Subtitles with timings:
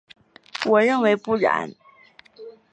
[0.65, 1.75] 我认为不然。